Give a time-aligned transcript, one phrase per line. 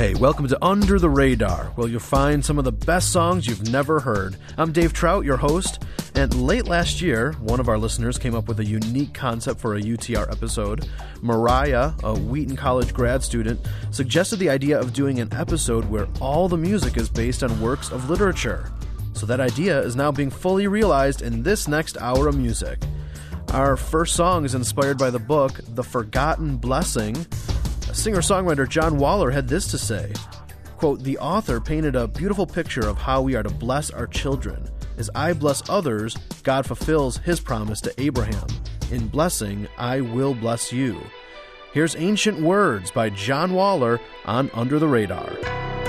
[0.00, 3.70] Hey, welcome to Under the Radar, where you'll find some of the best songs you've
[3.70, 4.34] never heard.
[4.56, 5.82] I'm Dave Trout, your host,
[6.14, 9.74] and late last year, one of our listeners came up with a unique concept for
[9.74, 10.88] a UTR episode.
[11.20, 13.60] Mariah, a Wheaton College grad student,
[13.90, 17.90] suggested the idea of doing an episode where all the music is based on works
[17.90, 18.72] of literature.
[19.12, 22.78] So that idea is now being fully realized in this next hour of music.
[23.48, 27.26] Our first song is inspired by the book The Forgotten Blessing
[27.92, 30.12] Singer songwriter John Waller had this to say
[30.76, 34.66] quote, The author painted a beautiful picture of how we are to bless our children.
[34.96, 38.46] As I bless others, God fulfills his promise to Abraham.
[38.90, 41.00] In blessing, I will bless you.
[41.72, 45.79] Here's Ancient Words by John Waller on Under the Radar.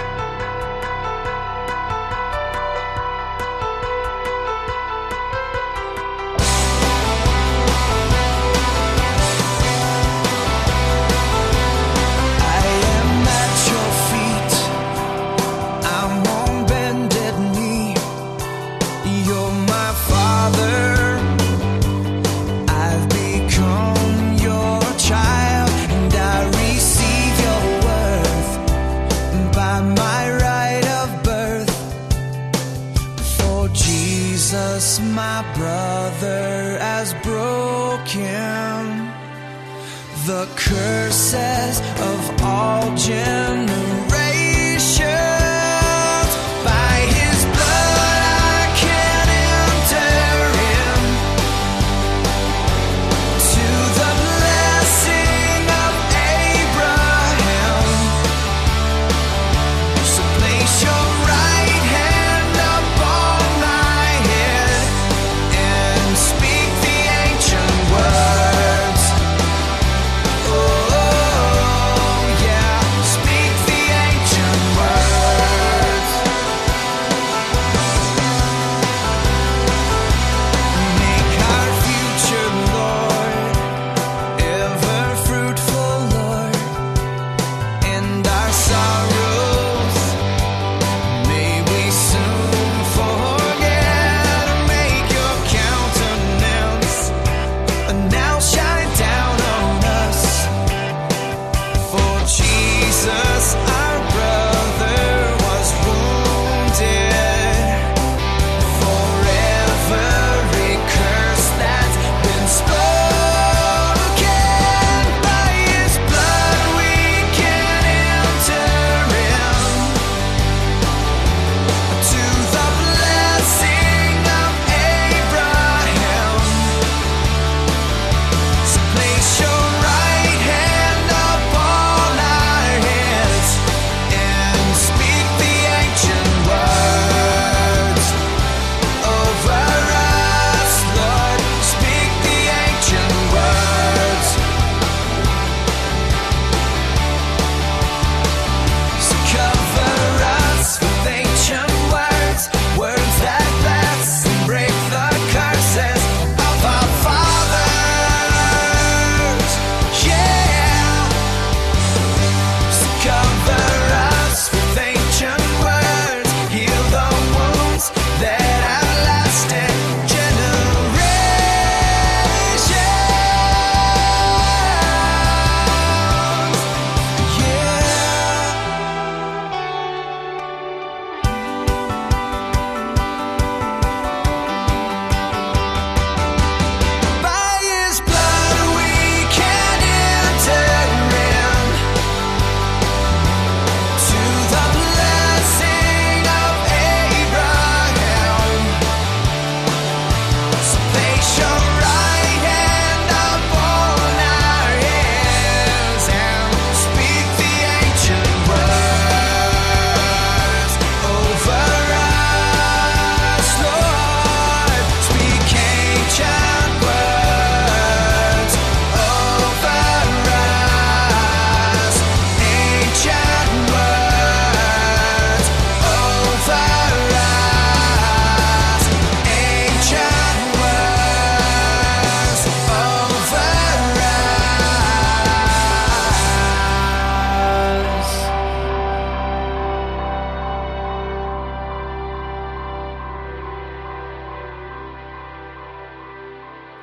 [40.25, 44.10] The curses of all generations.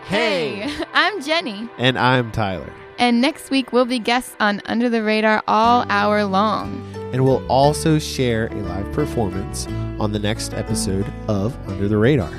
[0.08, 1.69] Hey, I'm Jenny.
[1.76, 2.72] And I'm Tyler.
[2.99, 6.82] And next week, we'll be guests on Under the Radar all hour long.
[7.12, 9.66] And we'll also share a live performance
[10.00, 12.32] on the next episode of Under the Radar.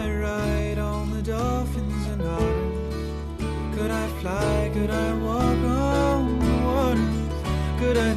[0.00, 3.76] I ride on the dolphins and otters?
[3.76, 4.70] Could I fly?
[4.74, 5.60] Could I walk
[5.96, 7.80] on the waters?
[7.80, 8.14] Could I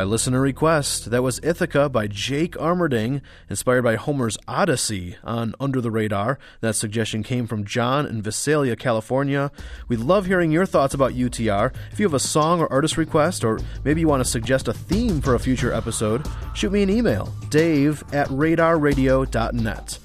[0.00, 5.82] By listener request, that was Ithaca by Jake Armerding, inspired by Homer's Odyssey on Under
[5.82, 6.38] the Radar.
[6.62, 9.52] That suggestion came from John in Visalia, California.
[9.88, 11.74] We love hearing your thoughts about UTR.
[11.92, 14.72] If you have a song or artist request, or maybe you want to suggest a
[14.72, 19.98] theme for a future episode, shoot me an email, dave at radarradio.net.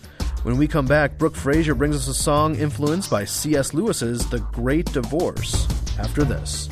[0.43, 3.73] When we come back, Brooke Fraser brings us a song influenced by C.S.
[3.73, 5.65] Lewis's The Great Divorce.
[5.97, 6.67] After this.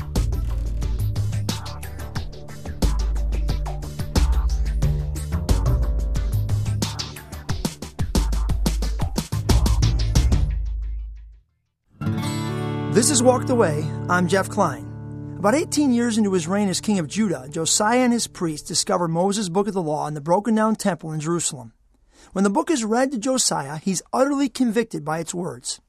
[12.94, 13.84] This is Walked Away.
[14.08, 15.34] I'm Jeff Klein.
[15.36, 19.08] About 18 years into his reign as king of Judah, Josiah and his priests discover
[19.08, 21.72] Moses' book of the law in the broken down temple in Jerusalem.
[22.30, 25.80] When the book is read to Josiah, he's utterly convicted by its words.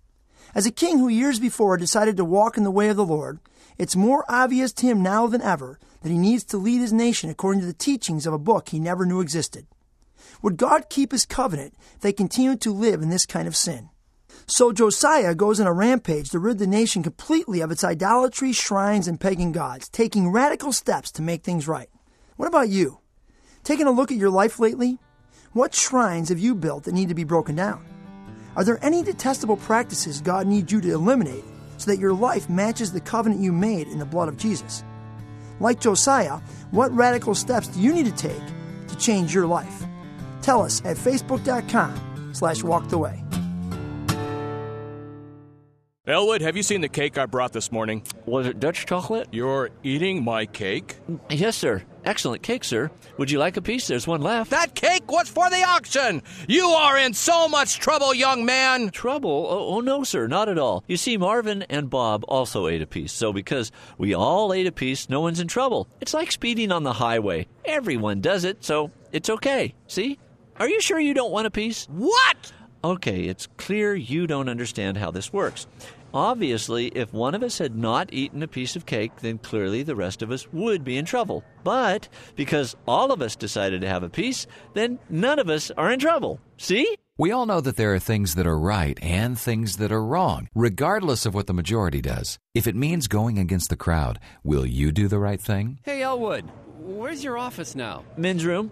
[0.55, 3.05] As a king who years before had decided to walk in the way of the
[3.05, 3.37] Lord,
[3.77, 7.29] it's more obvious to him now than ever that he needs to lead his nation
[7.29, 9.67] according to the teachings of a book he never knew existed.
[10.41, 13.91] Would God keep his covenant if they continued to live in this kind of sin?
[14.47, 19.07] So Josiah goes on a rampage to rid the nation completely of its idolatry, shrines,
[19.07, 21.89] and pagan gods, taking radical steps to make things right.
[22.35, 22.99] What about you?
[23.63, 24.99] Taking a look at your life lately?
[25.53, 27.83] What shrines have you built that need to be broken down?
[28.55, 31.43] Are there any detestable practices God needs you to eliminate
[31.77, 34.83] so that your life matches the covenant you made in the blood of Jesus?
[35.59, 38.43] Like Josiah, what radical steps do you need to take
[38.89, 39.85] to change your life?
[40.43, 43.24] Tell us at facebook.com slash walkedaway.
[46.07, 48.03] Elwood, have you seen the cake I brought this morning?
[48.27, 49.27] Was it Dutch chocolate?
[49.31, 50.97] You're eating my cake?
[51.31, 51.81] Yes, sir.
[52.03, 52.91] Excellent cake, sir.
[53.17, 53.87] Would you like a piece?
[53.87, 54.51] There's one left.
[54.51, 56.21] That cake was for the auction!
[56.47, 58.91] You are in so much trouble, young man!
[58.91, 59.47] Trouble?
[59.49, 60.83] Oh, oh, no, sir, not at all.
[60.87, 64.71] You see, Marvin and Bob also ate a piece, so because we all ate a
[64.71, 65.87] piece, no one's in trouble.
[66.01, 67.47] It's like speeding on the highway.
[67.65, 69.73] Everyone does it, so it's okay.
[69.87, 70.19] See?
[70.59, 71.87] Are you sure you don't want a piece?
[71.87, 72.51] What?
[72.85, 75.65] Okay, it's clear you don't understand how this works.
[76.13, 79.95] Obviously, if one of us had not eaten a piece of cake, then clearly the
[79.95, 81.43] rest of us would be in trouble.
[81.63, 85.91] But because all of us decided to have a piece, then none of us are
[85.91, 86.39] in trouble.
[86.57, 86.95] See?
[87.17, 90.47] We all know that there are things that are right and things that are wrong,
[90.53, 92.37] regardless of what the majority does.
[92.53, 95.79] If it means going against the crowd, will you do the right thing?
[95.81, 96.45] Hey, Elwood,
[96.77, 98.03] where's your office now?
[98.15, 98.69] Men's room,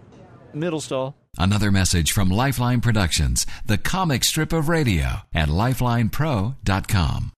[0.52, 1.16] middle stall.
[1.36, 7.32] Another message from Lifeline Productions, the comic strip of radio at lifelinepro.com.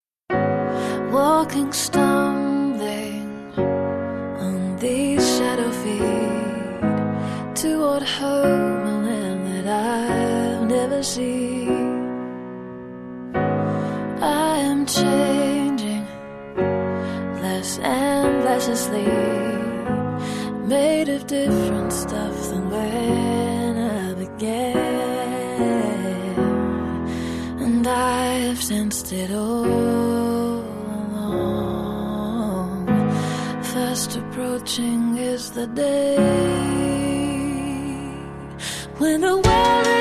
[1.13, 11.95] Walking, stumbling on these shadow feet toward home, a land that I've never seen.
[14.21, 16.07] I am changing
[17.41, 19.07] less and less asleep,
[20.67, 23.66] made of different stuff than when
[24.39, 24.77] Began,
[27.59, 30.61] and I've sensed it all
[31.15, 32.87] along.
[33.63, 36.17] Fast approaching is the day
[38.99, 39.96] when the world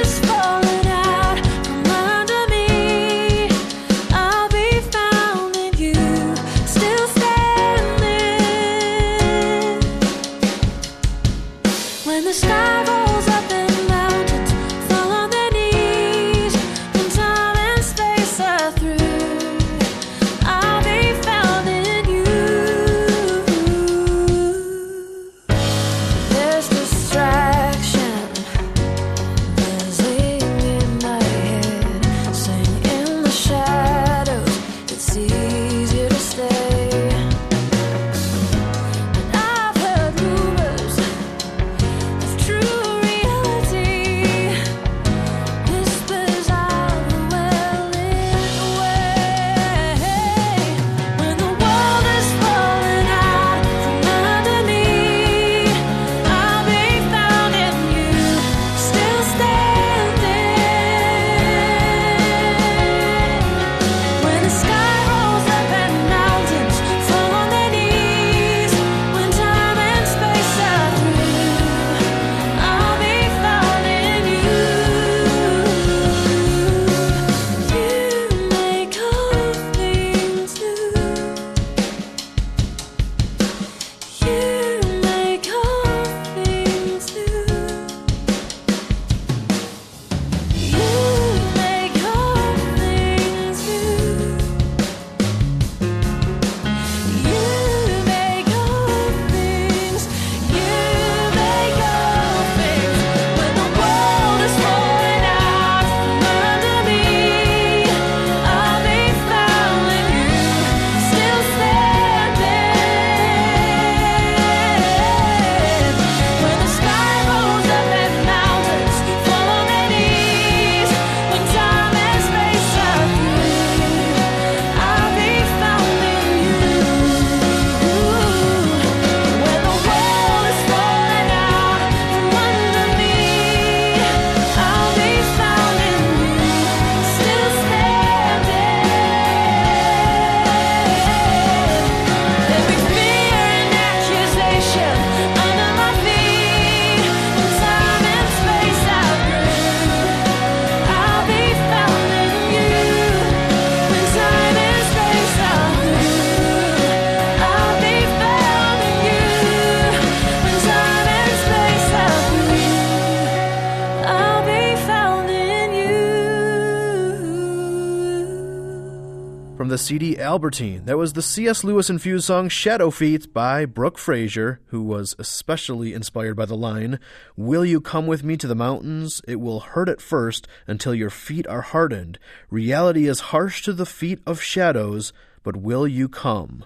[170.35, 170.83] Albertine.
[170.83, 171.63] That was the C.S.
[171.63, 176.99] Lewis infused song Shadow Feet by Brooke Fraser, who was especially inspired by the line
[177.37, 179.21] Will you come with me to the mountains?
[179.29, 182.19] It will hurt at first until your feet are hardened.
[182.49, 186.65] Reality is harsh to the feet of shadows, but will you come?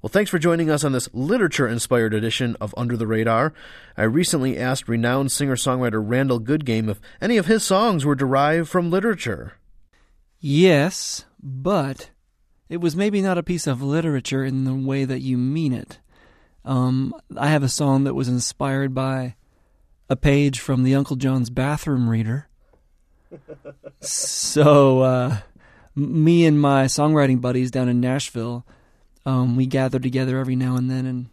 [0.00, 3.52] Well, thanks for joining us on this literature inspired edition of Under the Radar.
[3.96, 8.68] I recently asked renowned singer songwriter Randall Goodgame if any of his songs were derived
[8.68, 9.54] from literature.
[10.38, 12.10] Yes, but
[12.72, 15.98] it was maybe not a piece of literature in the way that you mean it.
[16.64, 19.34] Um, I have a song that was inspired by
[20.08, 22.48] a page from the Uncle John's bathroom reader.
[24.00, 25.36] so, uh,
[25.94, 28.64] me and my songwriting buddies down in Nashville,
[29.26, 31.26] um, we gather together every now and then and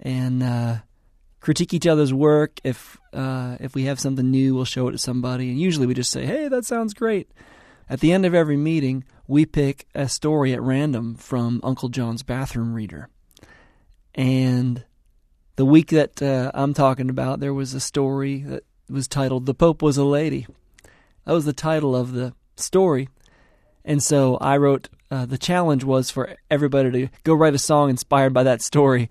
[0.00, 0.76] and uh,
[1.40, 2.58] critique each other's work.
[2.64, 5.92] If uh, if we have something new, we'll show it to somebody, and usually we
[5.92, 7.30] just say, "Hey, that sounds great."
[7.90, 12.24] At the end of every meeting, we pick a story at random from Uncle John's
[12.24, 13.08] bathroom reader.
[14.12, 14.84] And
[15.54, 19.54] the week that uh, I'm talking about, there was a story that was titled The
[19.54, 20.48] Pope Was a Lady.
[21.24, 23.08] That was the title of the story.
[23.84, 27.88] And so I wrote, uh, the challenge was for everybody to go write a song
[27.88, 29.08] inspired by that story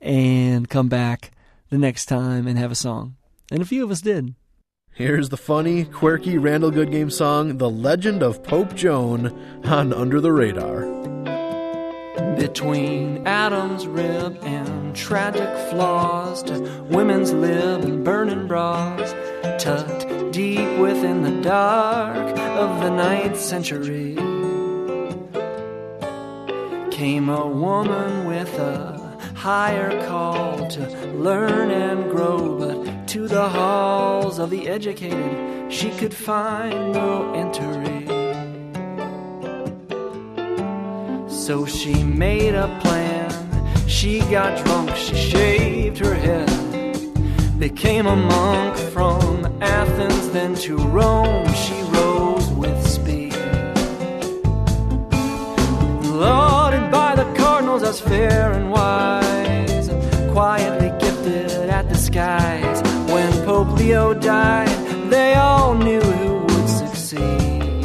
[0.00, 1.32] and come back
[1.70, 3.16] the next time and have a song.
[3.50, 4.32] And a few of us did.
[4.96, 9.26] Here's the funny, quirky Randall Goodgame song, The Legend of Pope Joan,
[9.66, 10.86] on Under the Radar.
[12.34, 19.12] Between Adam's rib and tragic flaws to women's lib and burning bras,
[19.62, 24.14] tucked deep within the dark of the ninth century,
[26.90, 28.96] came a woman with a
[29.34, 36.12] higher call to learn and grow, but to the halls of the educated she could
[36.12, 38.06] find no entry.
[41.26, 43.30] So she made a plan.
[43.88, 46.50] She got drunk, she shaved her head.
[47.58, 51.48] Became a monk from Athens, then to Rome.
[51.54, 53.32] She rose with speed.
[56.22, 59.88] Lauded by the cardinals as fair and wise,
[60.32, 62.82] quietly gifted at the skies.
[62.82, 62.85] When
[63.56, 64.68] Pope Leo died,
[65.10, 67.82] they all knew who would succeed.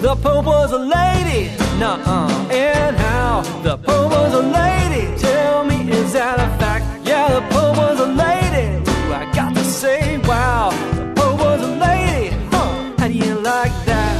[0.00, 3.42] The Pope was a lady, nuh-uh, and how?
[3.62, 7.06] The Pope was a lady, tell me, is that a fact?
[7.06, 10.70] Yeah, the Pope was a lady, Ooh, I got to say, wow.
[10.94, 14.16] The Pope was a lady, huh, how do you like that?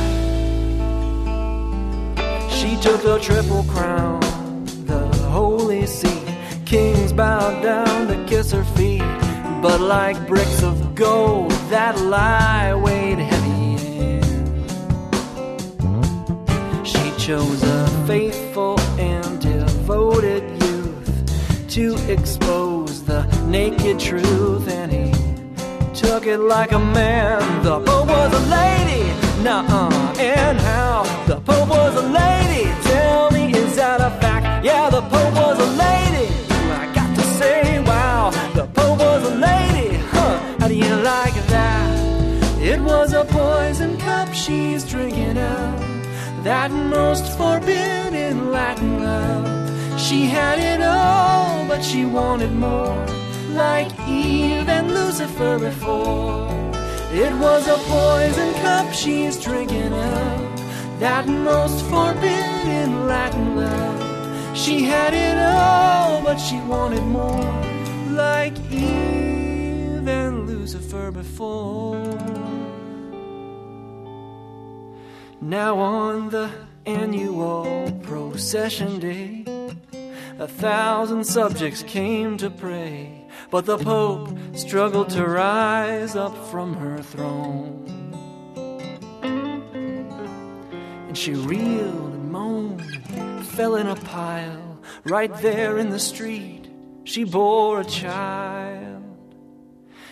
[2.52, 4.20] She took the triple crown,
[4.84, 6.18] the holy seat.
[6.66, 9.00] Kings bowed down to kiss her feet,
[9.60, 14.22] but like bricks of gold, that lie weighed heavy in.
[16.84, 25.12] She chose a faithful and devoted youth to expose the naked truth, and he
[25.92, 27.62] took it like a man.
[27.62, 29.04] The Pope was a lady,
[29.42, 31.02] nuh-uh, and how?
[31.26, 32.70] The Pope was a lady.
[32.82, 34.64] Tell me, is that a fact?
[34.64, 36.47] Yeah, the Pope was a lady.
[46.68, 49.98] That most forbidden Latin love.
[49.98, 53.06] She had it all, but she wanted more.
[53.52, 56.46] Like Eve and Lucifer before.
[57.10, 60.56] It was a poison cup she's drinking out.
[61.00, 64.54] That most forbidden Latin love.
[64.54, 67.54] She had it all, but she wanted more.
[68.10, 72.67] Like Eve and Lucifer before.
[75.40, 76.50] Now on the
[76.84, 79.44] annual procession day,
[80.36, 87.00] a thousand subjects came to pray, but the Pope struggled to rise up from her
[87.02, 87.84] throne.
[91.06, 96.68] And she reeled and moaned, fell in a pile, right there in the street.
[97.04, 99.04] She bore a child,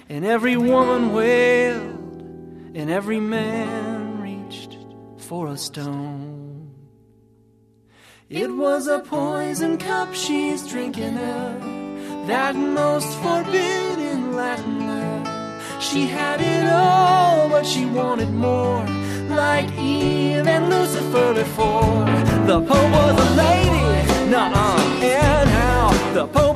[0.09, 2.23] and every woman wailed,
[2.77, 3.96] and every man
[5.27, 6.71] for a stone.
[8.31, 15.83] It was a poison cup she's drinking of, that most forbidden Latin love.
[15.83, 18.87] She had it all, but she wanted more,
[19.29, 22.05] like Eve and Lucifer before.
[22.47, 26.13] The Pope was a lady, nuh-uh, and how?
[26.15, 26.56] The Pope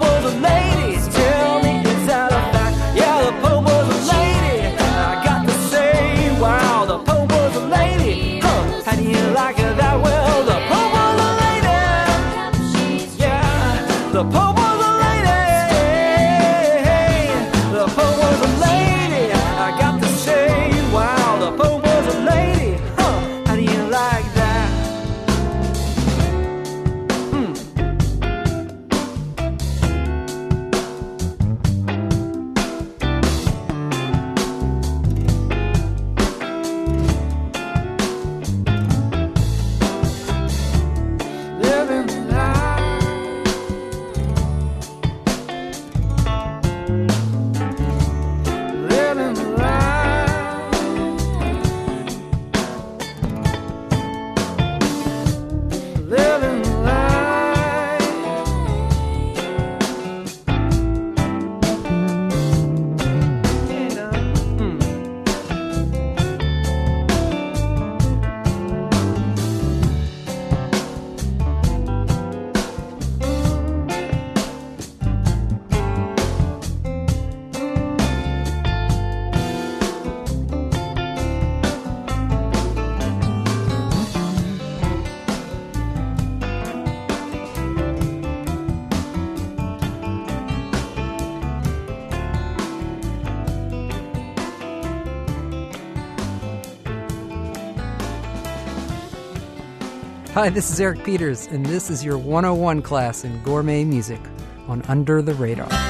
[100.40, 104.22] Hi, this is Eric Peters, and this is your 101 class in gourmet music
[104.68, 105.68] on Under the Radar.
[105.70, 105.83] I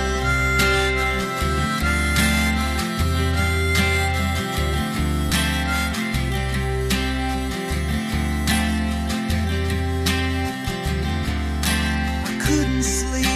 [12.42, 13.26] couldn't sleep.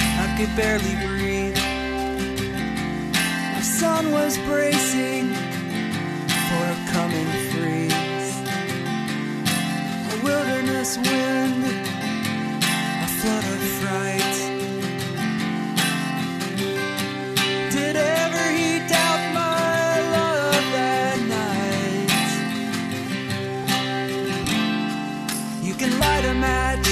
[0.00, 1.56] I could barely breathe.
[3.54, 7.47] The sun was bracing for a coming
[10.28, 11.64] wilderness wind,
[13.06, 14.36] a flood of fright.
[17.74, 22.12] Did ever he doubt my love that night?
[25.66, 26.88] You can light a match,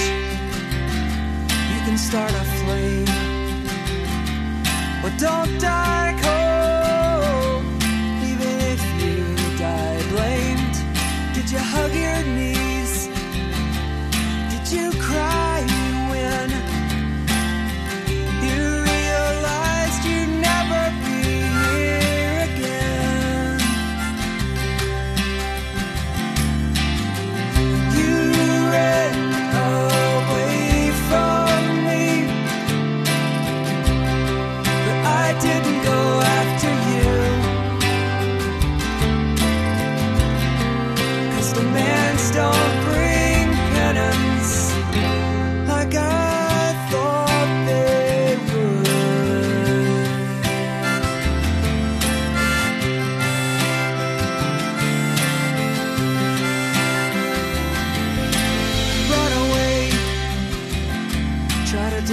[1.73, 3.13] you can start a flame,
[5.03, 5.76] but don't die.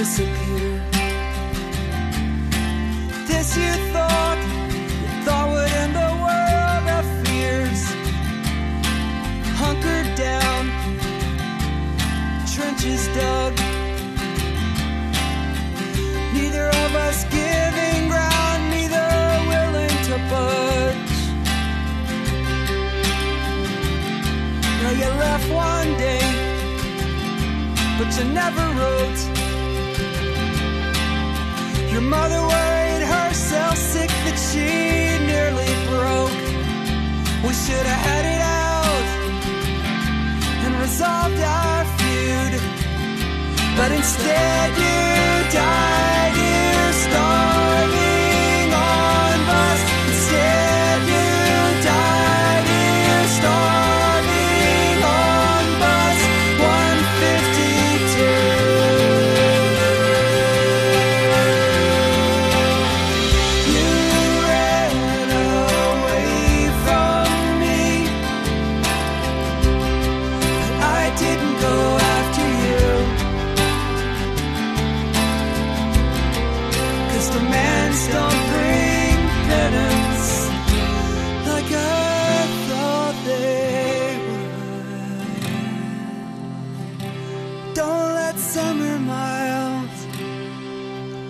[0.03, 0.42] disappear.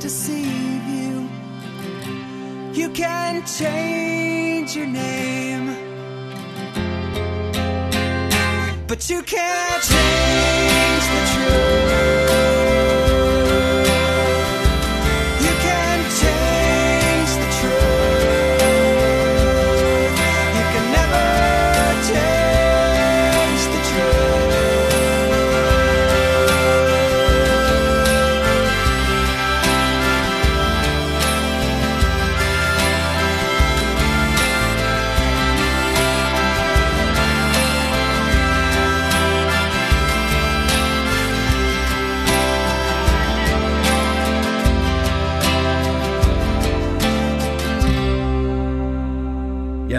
[0.03, 1.29] deceive you.
[2.73, 5.67] You can change your name,
[8.85, 10.62] but you can't change.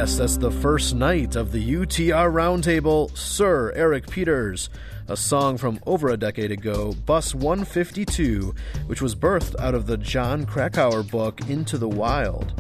[0.05, 4.69] Yes, that's the first knight of the UTR Roundtable, Sir Eric Peters,
[5.09, 9.97] a song from over a decade ago, Bus 152, which was birthed out of the
[9.97, 12.53] Jon Krakauer book Into the Wild.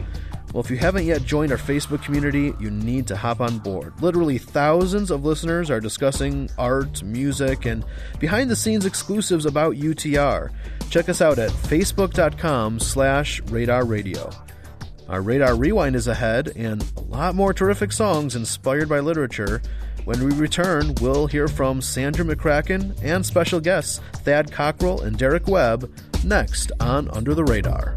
[0.55, 3.93] Well, if you haven't yet joined our Facebook community, you need to hop on board.
[4.01, 7.85] Literally thousands of listeners are discussing art, music, and
[8.21, 10.49] behind the scenes exclusives about UTR.
[10.89, 14.31] Check us out at facebook.com slash radar radio.
[15.09, 19.61] Our Radar Rewind is ahead, and a lot more terrific songs inspired by literature.
[20.07, 25.47] When we return, we'll hear from Sandra McCracken and special guests Thad Cockrell and Derek
[25.47, 25.93] Webb
[26.25, 27.95] next on Under the Radar.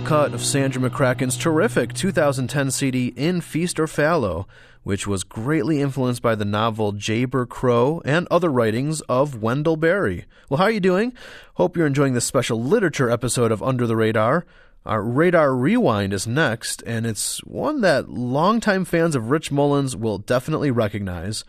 [0.00, 4.46] Cut of Sandra McCracken's terrific 2010 CD In Feast or Fallow,
[4.82, 10.24] which was greatly influenced by the novel Jayber Crow and other writings of Wendell Berry.
[10.48, 11.12] Well, how are you doing?
[11.54, 14.44] Hope you're enjoying this special literature episode of Under the Radar.
[14.84, 20.18] Our Radar Rewind is next, and it's one that longtime fans of Rich Mullins will
[20.18, 21.44] definitely recognize.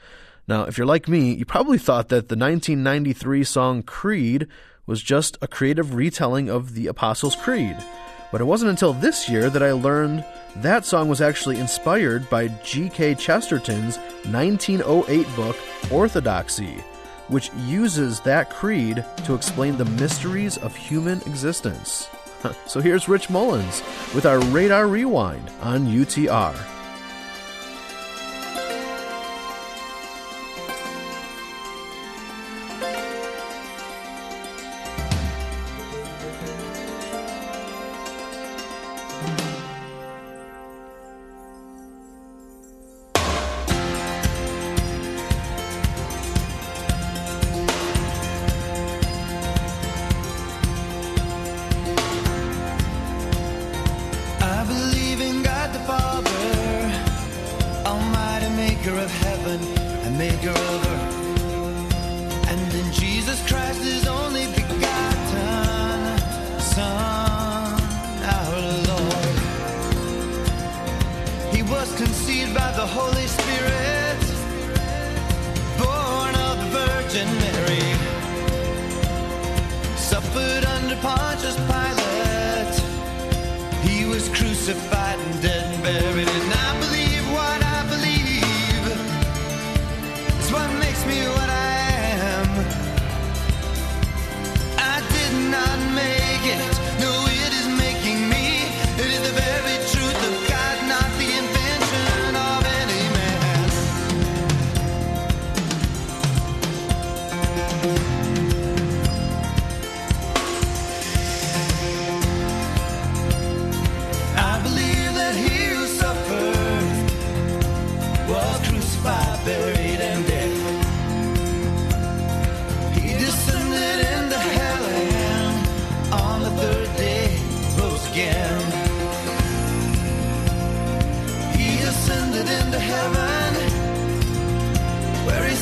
[0.47, 4.47] Now, if you're like me, you probably thought that the 1993 song Creed
[4.85, 7.77] was just a creative retelling of the Apostles' Creed.
[8.31, 10.25] But it wasn't until this year that I learned
[10.57, 13.15] that song was actually inspired by G.K.
[13.15, 15.57] Chesterton's 1908 book,
[15.91, 16.83] Orthodoxy,
[17.27, 22.09] which uses that creed to explain the mysteries of human existence.
[22.65, 23.83] so here's Rich Mullins
[24.15, 26.76] with our Radar Rewind on UTR.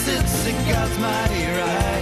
[0.06, 1.95] Since in God's mighty right.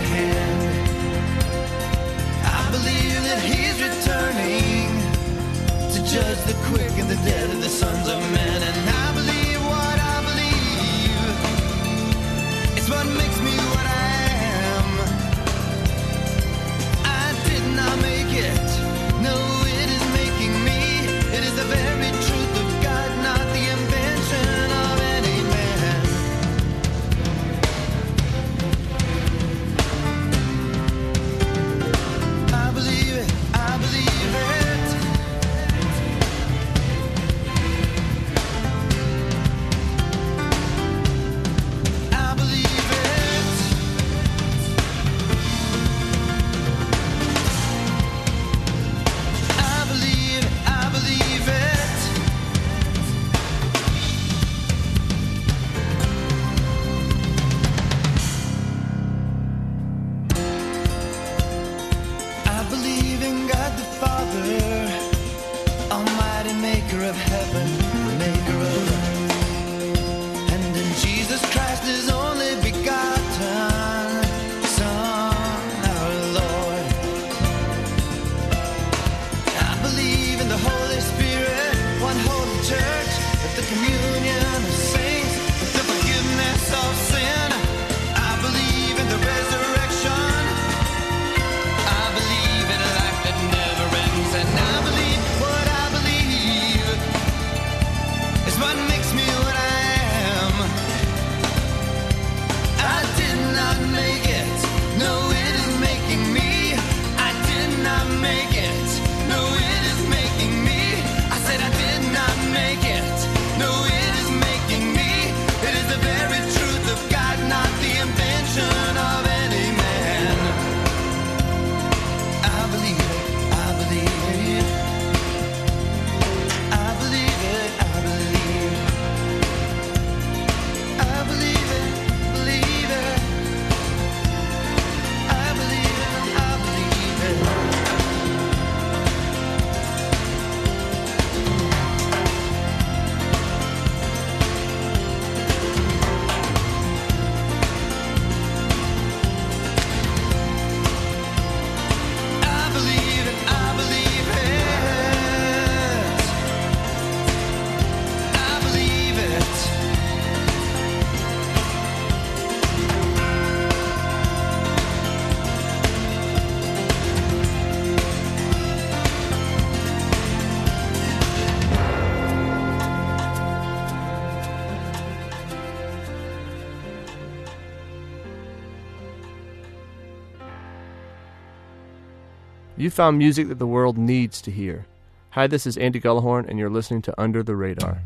[182.94, 184.86] Found music that the world needs to hear.
[185.32, 188.04] Hi, this is Andy Gullahorn, and you're listening to Under the Radar.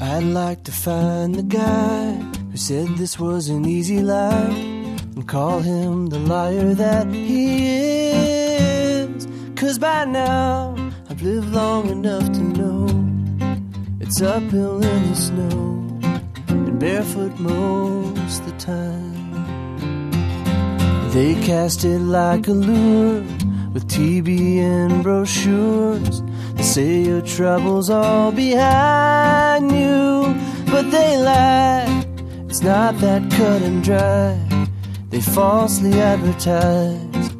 [0.00, 2.12] I'd like to find the guy
[2.52, 4.56] who said this was an easy life
[5.16, 7.66] and call him the liar that he
[8.12, 9.26] is.
[9.56, 10.76] Cause by now
[11.08, 12.79] I've lived long enough to know
[14.10, 16.10] it's uphill in the snow
[16.48, 19.14] and barefoot most the time.
[21.12, 23.22] They cast it like a lure
[23.72, 26.22] with and brochures.
[26.54, 30.34] They say your troubles all behind you,
[30.72, 32.04] but they lie.
[32.48, 34.36] It's not that cut and dry.
[35.10, 37.30] They falsely advertise,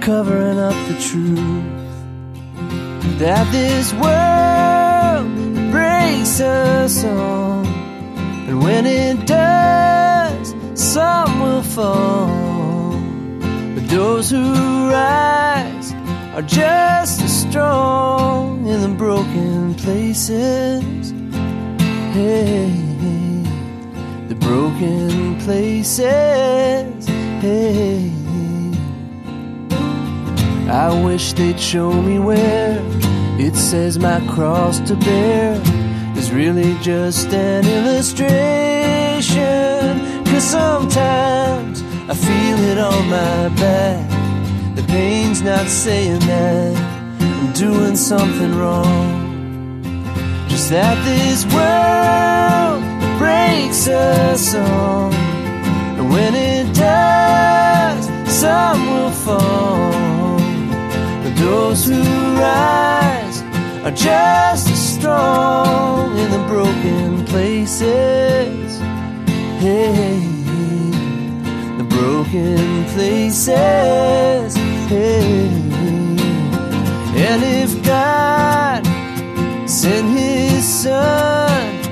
[0.00, 1.82] covering up the truth
[3.18, 4.81] that this world
[5.72, 7.64] breaks us all,
[8.46, 13.00] and when it does, some will fall.
[13.74, 14.52] But those who
[14.90, 15.94] rise
[16.34, 21.10] are just as strong in the broken places.
[22.12, 22.70] Hey,
[24.28, 27.06] the broken places.
[27.40, 28.12] Hey,
[30.68, 32.78] I wish they'd show me where
[33.38, 35.60] it says my cross to bear
[36.16, 38.24] is really just an illustration.
[40.26, 44.08] Cause sometimes I feel it on my back.
[44.76, 46.76] The pain's not saying that
[47.20, 49.82] I'm doing something wrong.
[50.48, 52.82] Just that this world
[53.18, 55.12] breaks us all.
[55.98, 60.38] And when it does, some will fall.
[61.22, 62.02] But those who
[62.38, 63.11] rise
[63.84, 68.78] are just as strong in the broken places.
[69.58, 70.20] Hey,
[71.78, 74.54] the broken places.
[74.86, 75.48] Hey,
[77.26, 78.86] and if God
[79.68, 81.82] sent His Son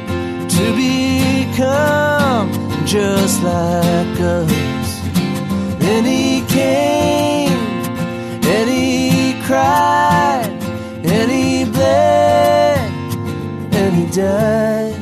[0.49, 2.53] to become
[2.87, 5.01] just like us,
[5.81, 7.51] then He came
[8.45, 10.50] and He cried
[13.73, 14.99] And He died.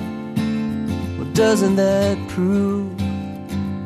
[1.18, 2.98] Well, doesn't that prove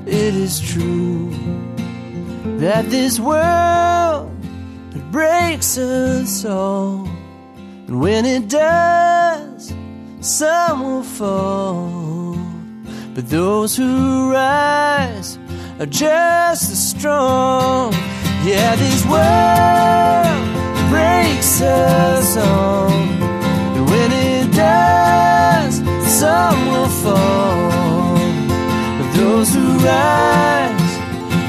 [0.06, 1.30] it is true
[2.58, 4.30] that this world
[4.94, 7.08] it breaks us all,
[7.86, 9.72] and when it does,
[10.20, 12.36] some will fall,
[13.14, 15.38] but those who rise
[15.78, 17.92] are just as strong.
[18.44, 20.61] Yeah, this world
[20.92, 22.90] breaks us all,
[23.76, 25.76] and when it does,
[26.20, 28.18] some will fall,
[28.98, 30.92] but those who rise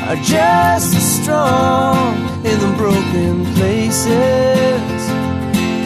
[0.07, 2.15] are just as strong
[2.45, 5.01] in the broken places.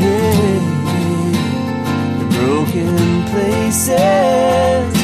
[0.01, 0.59] Hey,
[2.19, 4.96] the broken places.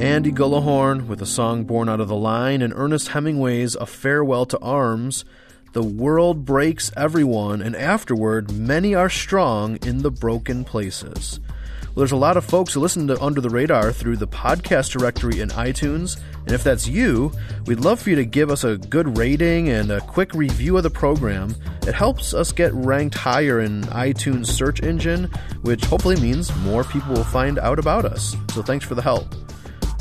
[0.00, 4.46] Andy Gullahorn with a song born out of the line and Ernest Hemingway's A Farewell
[4.46, 5.24] to Arms.
[5.72, 11.40] The world breaks everyone, and afterward, many are strong in the broken places.
[11.82, 14.92] Well, there's a lot of folks who listen to Under the Radar through the podcast
[14.96, 17.32] directory in iTunes, and if that's you,
[17.66, 20.84] we'd love for you to give us a good rating and a quick review of
[20.84, 21.56] the program.
[21.88, 25.24] It helps us get ranked higher in iTunes search engine,
[25.62, 28.36] which hopefully means more people will find out about us.
[28.54, 29.34] So thanks for the help.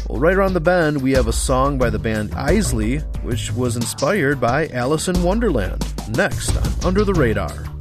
[0.07, 3.75] Well, right around the bend, we have a song by the band Eisley, which was
[3.75, 5.85] inspired by Alice in Wonderland.
[6.15, 7.76] Next on Under the Radar.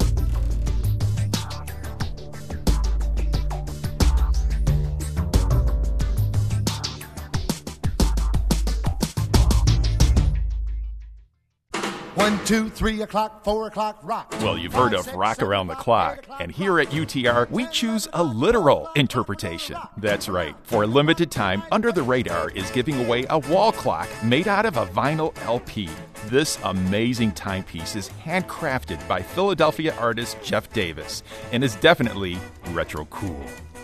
[12.26, 14.34] One, two, three o'clock, four o'clock, rock.
[14.40, 18.20] Well, you've heard of Rock Around the Clock, and here at UTR, we choose a
[18.20, 19.76] literal interpretation.
[19.96, 20.56] That's right.
[20.64, 24.66] For a limited time, Under the Radar is giving away a wall clock made out
[24.66, 25.88] of a vinyl LP.
[26.24, 31.22] This amazing timepiece is handcrafted by Philadelphia artist Jeff Davis
[31.52, 33.40] and is definitely retro cool.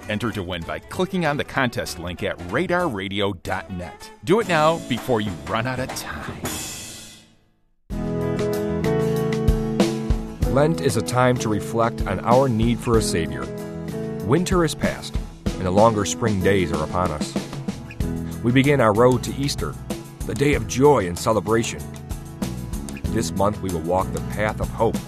[0.09, 4.11] Enter to win by clicking on the contest link at radarradio.net.
[4.24, 6.72] Do it now before you run out of time.
[10.53, 13.46] Lent is a time to reflect on our need for a Savior.
[14.26, 17.32] Winter is past, and the longer spring days are upon us.
[18.44, 19.74] We begin our road to Easter,
[20.26, 21.80] the day of joy and celebration.
[23.14, 24.98] This month we will walk the path of hope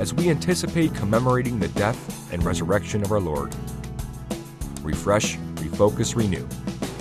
[0.00, 3.54] as we anticipate commemorating the death and resurrection of our Lord.
[4.82, 6.44] Refresh, refocus, renew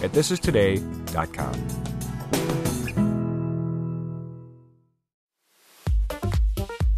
[0.04, 1.82] at thisistoday.com.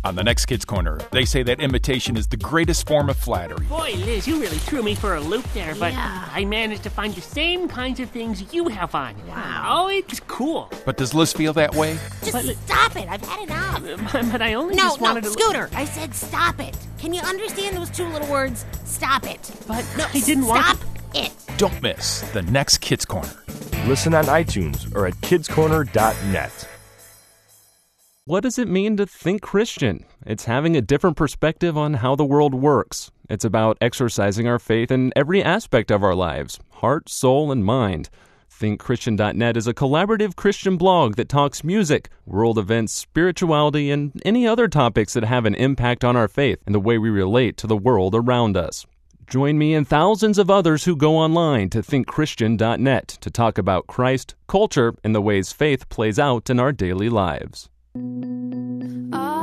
[0.05, 3.65] On the next Kids Corner, they say that imitation is the greatest form of flattery.
[3.67, 6.27] Boy, Liz, you really threw me for a loop there, but Yeah.
[6.29, 9.15] I managed to find the same kinds of things you have on.
[9.29, 9.63] Wow.
[9.65, 10.69] Oh, it's cool.
[10.85, 11.97] But does Liz feel that way?
[12.21, 13.07] Just But- stop it.
[13.07, 14.13] I've had enough.
[14.15, 15.29] Uh, but I only no, just no, wanted to.
[15.31, 15.69] Scooter.
[15.73, 16.75] I said stop it.
[16.97, 18.65] Can you understand those two little words?
[18.83, 19.39] Stop it.
[19.67, 20.77] But no, I didn't want stop
[21.15, 21.31] it.
[21.57, 23.31] Don't miss the next Kids Corner.
[23.87, 26.67] Listen on iTunes or at kidscorner.net.
[28.25, 30.05] What does it mean to think Christian?
[30.25, 33.11] It's having a different perspective on how the world works.
[33.29, 38.09] It's about exercising our faith in every aspect of our lives heart, soul, and mind.
[38.49, 44.69] ThinkChristian.net is a collaborative Christian blog that talks music, world events, spirituality, and any other
[44.69, 47.75] topics that have an impact on our faith and the way we relate to the
[47.75, 48.85] world around us.
[49.27, 54.35] Join me and thousands of others who go online to thinkchristian.net to talk about Christ,
[54.47, 57.69] culture, and the ways faith plays out in our daily lives.
[57.95, 59.42] I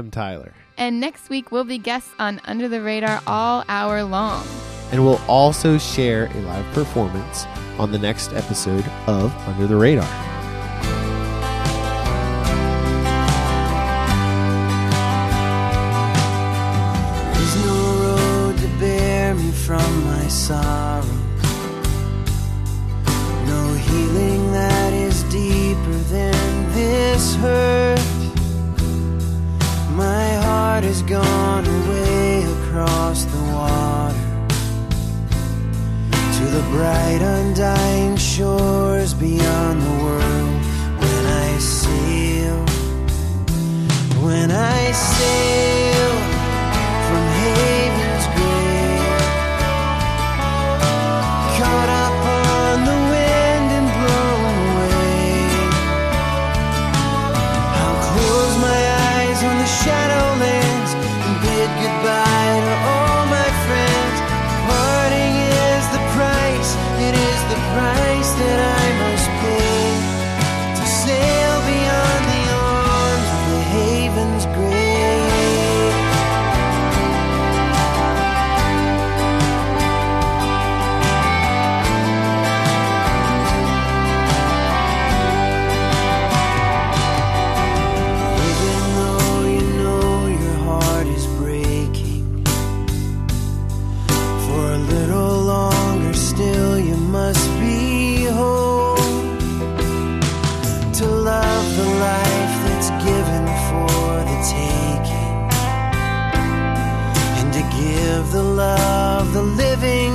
[0.00, 0.54] I'm Tyler.
[0.78, 4.46] and next week we'll be guests on Under the Radar all hour long.
[4.92, 7.44] And we'll also share a live performance
[7.78, 10.29] on the next episode of Under the Radar.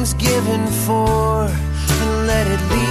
[0.05, 2.84] Living's given for, and let it lead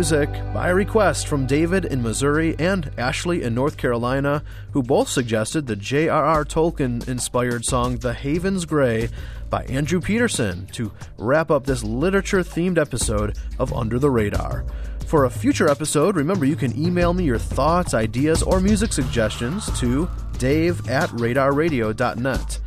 [0.00, 4.42] music by request from David in Missouri and Ashley in North Carolina,
[4.72, 6.42] who both suggested the J.R.R.
[6.46, 9.10] Tolkien inspired song The Haven's Grey
[9.50, 14.64] by Andrew Peterson to wrap up this literature themed episode of Under the Radar.
[15.04, 19.66] For a future episode, remember you can email me your thoughts, ideas, or music suggestions
[19.80, 22.58] to dave at radarradio.net.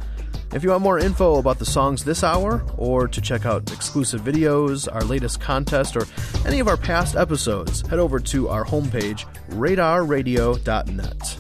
[0.54, 4.22] If you want more info about the songs this hour, or to check out exclusive
[4.22, 6.06] videos, our latest contest, or
[6.45, 11.39] any of our past episodes, head over to our homepage, radarradio.net.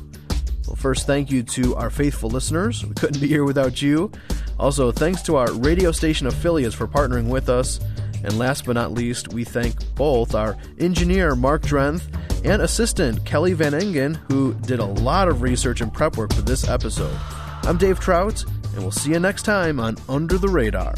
[0.65, 2.83] Well, first, thank you to our faithful listeners.
[2.83, 4.11] We couldn't be here without you.
[4.57, 7.79] Also, thanks to our radio station affiliates for partnering with us.
[8.23, 12.03] And last but not least, we thank both our engineer, Mark Drenth,
[12.43, 16.41] and assistant, Kelly Van Engen, who did a lot of research and prep work for
[16.41, 17.15] this episode.
[17.63, 18.43] I'm Dave Trout,
[18.73, 20.93] and we'll see you next time on Under the Radar.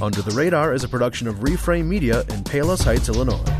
[0.00, 3.55] Under the Radar is a production of Reframe Media in Palos Heights, Illinois.